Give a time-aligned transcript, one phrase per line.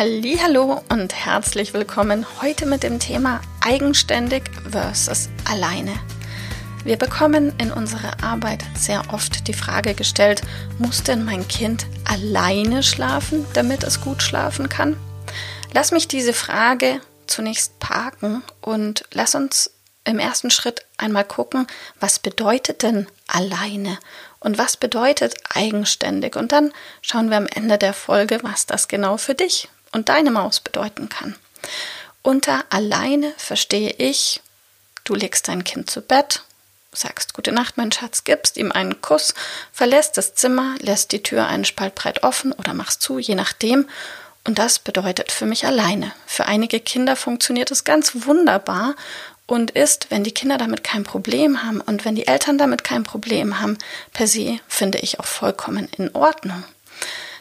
[0.00, 5.92] Hallo und herzlich willkommen heute mit dem Thema eigenständig versus alleine.
[6.84, 10.42] Wir bekommen in unserer Arbeit sehr oft die Frage gestellt,
[10.78, 14.96] muss denn mein Kind alleine schlafen, damit es gut schlafen kann?
[15.72, 19.72] Lass mich diese Frage zunächst parken und lass uns
[20.04, 21.66] im ersten Schritt einmal gucken,
[21.98, 23.98] was bedeutet denn alleine
[24.38, 26.36] und was bedeutet eigenständig.
[26.36, 30.30] Und dann schauen wir am Ende der Folge, was das genau für dich und deine
[30.30, 31.34] Maus bedeuten kann.
[32.22, 34.40] Unter alleine verstehe ich,
[35.04, 36.42] du legst dein Kind zu Bett,
[36.92, 39.34] sagst Gute Nacht, mein Schatz, gibst ihm einen Kuss,
[39.72, 43.88] verlässt das Zimmer, lässt die Tür einen Spalt breit offen oder machst zu, je nachdem.
[44.44, 46.12] Und das bedeutet für mich alleine.
[46.26, 48.94] Für einige Kinder funktioniert es ganz wunderbar
[49.46, 53.02] und ist, wenn die Kinder damit kein Problem haben und wenn die Eltern damit kein
[53.02, 53.78] Problem haben,
[54.12, 56.64] per se finde ich auch vollkommen in Ordnung.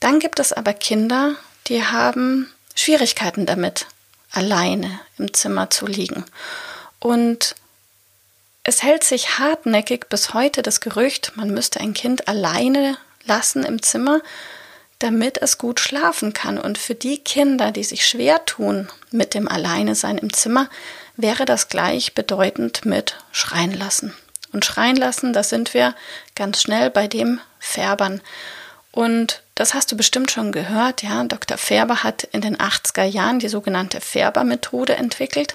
[0.00, 1.36] Dann gibt es aber Kinder,
[1.70, 3.86] die haben Schwierigkeiten damit,
[4.32, 6.24] alleine im Zimmer zu liegen.
[6.98, 7.54] Und
[8.64, 13.82] es hält sich hartnäckig bis heute das Gerücht, man müsste ein Kind alleine lassen im
[13.82, 14.20] Zimmer,
[14.98, 16.58] damit es gut schlafen kann.
[16.58, 20.68] Und für die Kinder, die sich schwer tun mit dem Alleinesein im Zimmer,
[21.16, 24.14] wäre das gleichbedeutend mit schreien lassen.
[24.52, 25.94] Und schreien lassen, da sind wir
[26.34, 28.20] ganz schnell bei dem Färbern.
[28.90, 31.22] Und das hast du bestimmt schon gehört, ja.
[31.22, 31.58] Dr.
[31.58, 35.54] Färber hat in den 80er Jahren die sogenannte Färber-Methode entwickelt.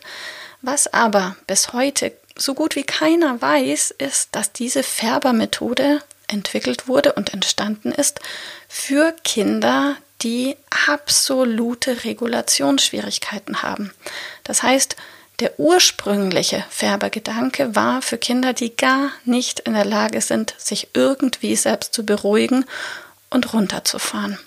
[0.62, 7.14] Was aber bis heute so gut wie keiner weiß, ist, dass diese Färber-Methode entwickelt wurde
[7.14, 8.20] und entstanden ist
[8.68, 10.56] für Kinder, die
[10.88, 13.92] absolute Regulationsschwierigkeiten haben.
[14.44, 14.96] Das heißt,
[15.40, 21.56] der ursprüngliche Färbergedanke war für Kinder, die gar nicht in der Lage sind, sich irgendwie
[21.56, 22.66] selbst zu beruhigen
[23.36, 24.40] und runterzufahren.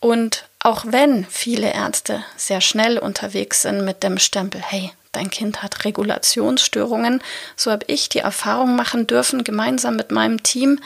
[0.00, 5.62] Und auch wenn viele Ärzte sehr schnell unterwegs sind mit dem Stempel, hey, dein Kind
[5.62, 7.22] hat Regulationsstörungen,
[7.56, 10.80] so habe ich die Erfahrung machen dürfen, gemeinsam mit meinem Team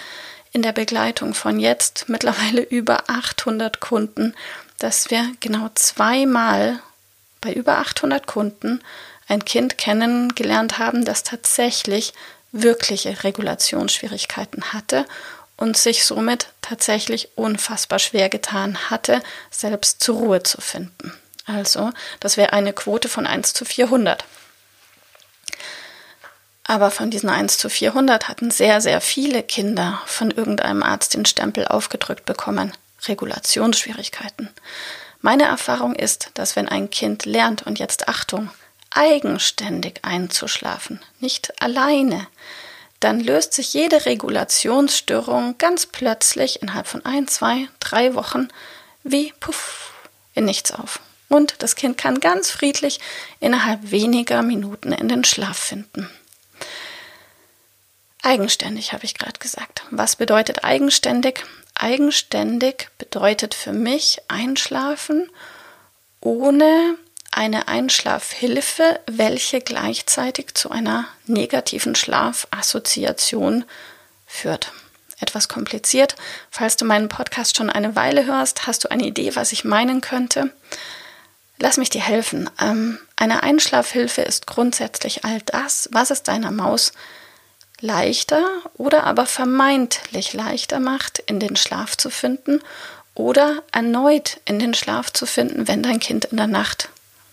[0.52, 4.34] in der Begleitung von jetzt mittlerweile über 800 Kunden,
[4.78, 6.80] dass wir genau zweimal
[7.40, 8.80] bei über 800 Kunden
[9.26, 12.12] ein Kind kennengelernt haben, das tatsächlich
[12.52, 15.06] wirkliche Regulationsschwierigkeiten hatte
[15.56, 21.12] und sich somit tatsächlich unfassbar schwer getan hatte, selbst zur Ruhe zu finden.
[21.46, 21.90] Also,
[22.20, 24.24] das wäre eine Quote von 1 zu 400.
[26.64, 31.26] Aber von diesen 1 zu 400 hatten sehr, sehr viele Kinder von irgendeinem Arzt den
[31.26, 32.72] Stempel aufgedrückt bekommen.
[33.06, 34.48] Regulationsschwierigkeiten.
[35.20, 38.50] Meine Erfahrung ist, dass wenn ein Kind lernt, und jetzt Achtung,
[38.90, 42.26] eigenständig einzuschlafen, nicht alleine,
[43.04, 48.48] dann löst sich jede Regulationsstörung ganz plötzlich innerhalb von ein, zwei, drei Wochen
[49.02, 49.92] wie puff
[50.34, 51.00] in nichts auf.
[51.28, 53.00] Und das Kind kann ganz friedlich
[53.40, 56.08] innerhalb weniger Minuten in den Schlaf finden.
[58.22, 59.82] Eigenständig habe ich gerade gesagt.
[59.90, 61.44] Was bedeutet eigenständig?
[61.74, 65.28] Eigenständig bedeutet für mich einschlafen
[66.20, 66.96] ohne
[67.32, 73.64] eine Einschlafhilfe, welche gleichzeitig zu einer negativen Schlafassoziation
[74.26, 74.72] führt.
[75.20, 76.16] Etwas kompliziert.
[76.50, 80.00] Falls du meinen Podcast schon eine Weile hörst, hast du eine Idee, was ich meinen
[80.00, 80.52] könnte.
[81.58, 82.50] Lass mich dir helfen.
[82.60, 86.92] Ähm, eine Einschlafhilfe ist grundsätzlich all das, was es deiner Maus
[87.80, 88.44] leichter
[88.74, 92.60] oder aber vermeintlich leichter macht, in den Schlaf zu finden
[93.14, 96.88] oder erneut in den Schlaf zu finden, wenn dein Kind in der Nacht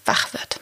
[0.09, 0.59] wach wird.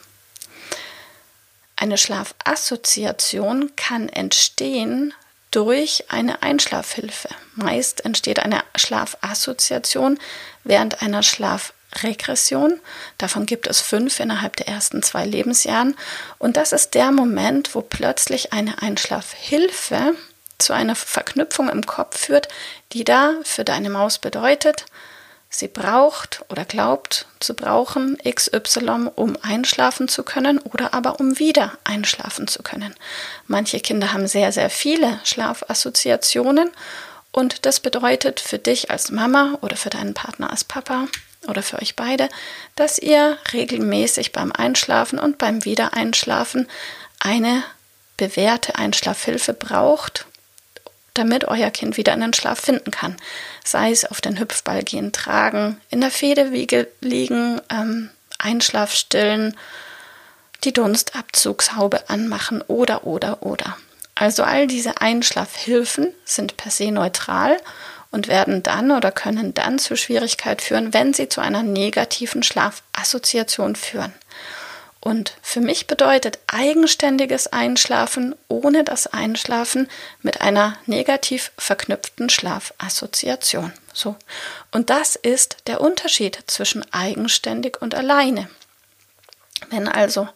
[1.74, 5.14] Eine Schlafassoziation kann entstehen
[5.50, 7.30] durch eine Einschlafhilfe.
[7.54, 10.18] Meist entsteht eine Schlafassoziation
[10.64, 12.78] während einer Schlafregression.
[13.16, 15.96] Davon gibt es fünf innerhalb der ersten zwei Lebensjahren.
[16.38, 20.14] Und das ist der Moment, wo plötzlich eine Einschlafhilfe
[20.58, 22.48] zu einer Verknüpfung im Kopf führt,
[22.92, 24.84] die da für deine Maus bedeutet,
[25.50, 31.72] Sie braucht oder glaubt zu brauchen XY, um einschlafen zu können oder aber um wieder
[31.84, 32.94] einschlafen zu können.
[33.46, 36.70] Manche Kinder haben sehr, sehr viele Schlafassoziationen
[37.32, 41.06] und das bedeutet für dich als Mama oder für deinen Partner als Papa
[41.46, 42.28] oder für euch beide,
[42.76, 46.68] dass ihr regelmäßig beim Einschlafen und beim Wiedereinschlafen
[47.20, 47.62] eine
[48.16, 50.26] bewährte Einschlafhilfe braucht,
[51.14, 53.16] damit euer Kind wieder in den Schlaf finden kann.
[53.64, 59.56] Sei es auf den Hüpfball gehen, tragen, in der Federwiege liegen, ähm, Einschlafstillen,
[60.64, 63.76] die Dunstabzugshaube anmachen oder oder oder.
[64.14, 67.56] Also all diese Einschlafhilfen sind per se neutral
[68.10, 73.76] und werden dann oder können dann zu Schwierigkeit führen, wenn sie zu einer negativen Schlafassoziation
[73.76, 74.12] führen.
[75.00, 79.88] Und für mich bedeutet eigenständiges Einschlafen ohne das Einschlafen
[80.22, 83.72] mit einer negativ verknüpften Schlafassoziation.
[83.92, 84.16] So.
[84.72, 88.48] Und das ist der Unterschied zwischen eigenständig und alleine.
[89.70, 90.28] Wenn also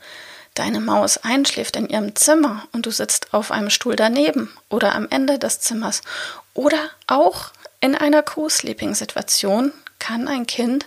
[0.55, 5.09] deine Maus einschläft in ihrem Zimmer und du sitzt auf einem Stuhl daneben oder am
[5.11, 6.03] Ende des Zimmers
[6.55, 7.51] oder auch
[7.81, 10.87] in einer Co-Sleeping-Situation kann ein Kind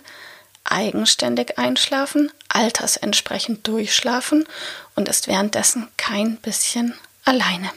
[0.64, 4.48] eigenständig einschlafen, altersentsprechend durchschlafen
[4.94, 6.94] und ist währenddessen kein bisschen
[7.24, 7.70] alleine.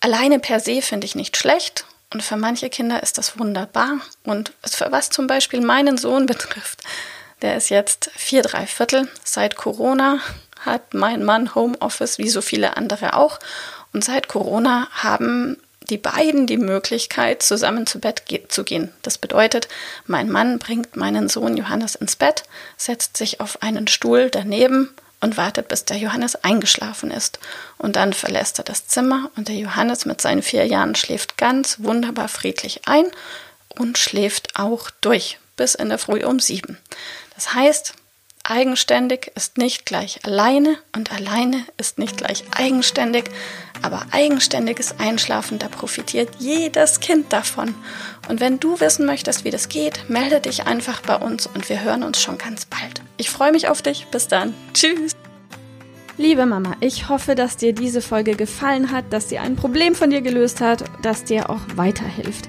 [0.00, 4.00] Alleine per se finde ich nicht schlecht und für manche Kinder ist das wunderbar.
[4.24, 4.52] Und
[4.90, 6.80] was zum Beispiel meinen Sohn betrifft,
[7.42, 9.08] der ist jetzt vier, drei Viertel.
[9.24, 10.20] Seit Corona
[10.60, 13.38] hat mein Mann Homeoffice, wie so viele andere auch.
[13.92, 15.56] Und seit Corona haben
[15.90, 18.92] die beiden die Möglichkeit, zusammen zu Bett ge zu gehen.
[19.02, 19.68] Das bedeutet,
[20.06, 22.44] mein Mann bringt meinen Sohn Johannes ins Bett,
[22.76, 24.88] setzt sich auf einen Stuhl daneben
[25.20, 27.38] und wartet, bis der Johannes eingeschlafen ist.
[27.76, 31.76] Und dann verlässt er das Zimmer und der Johannes mit seinen vier Jahren schläft ganz
[31.80, 33.04] wunderbar friedlich ein
[33.68, 36.78] und schläft auch durch bis in der Früh um sieben.
[37.34, 37.94] Das heißt,
[38.42, 43.30] Eigenständig ist nicht gleich alleine und alleine ist nicht gleich eigenständig,
[43.82, 47.74] aber eigenständiges Einschlafen, da profitiert jedes Kind davon.
[48.28, 51.82] Und wenn du wissen möchtest, wie das geht, melde dich einfach bei uns und wir
[51.82, 53.02] hören uns schon ganz bald.
[53.16, 54.06] Ich freue mich auf dich.
[54.10, 54.54] Bis dann.
[54.74, 55.16] Tschüss.
[56.16, 60.10] Liebe Mama, ich hoffe, dass dir diese Folge gefallen hat, dass sie ein Problem von
[60.10, 62.48] dir gelöst hat, dass dir auch weiterhilft.